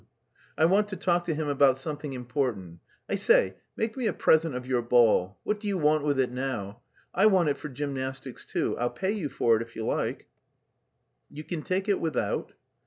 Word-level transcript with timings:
"I 0.57 0.65
want 0.65 0.87
to 0.87 0.95
talk 0.95 1.25
to 1.25 1.35
him 1.35 1.47
about 1.47 1.77
something 1.77 2.13
important.... 2.13 2.79
I 3.07 3.13
say, 3.13 3.57
make 3.77 3.95
me 3.95 4.07
a 4.07 4.13
present 4.13 4.55
of 4.55 4.65
your 4.65 4.81
ball; 4.81 5.37
what 5.43 5.59
do 5.59 5.67
you 5.67 5.77
want 5.77 6.03
with 6.03 6.19
it 6.19 6.31
now? 6.31 6.81
I 7.13 7.27
want 7.27 7.49
it 7.49 7.57
for 7.59 7.69
gymnastics 7.69 8.43
too. 8.43 8.75
I'll 8.79 8.89
pay 8.89 9.11
you 9.11 9.29
for 9.29 9.57
it 9.57 9.61
if 9.61 9.75
you 9.75 9.85
like." 9.85 10.25
"You 11.29 11.43
can 11.43 11.61
take 11.61 11.87
it 11.87 11.99
without." 12.01 12.53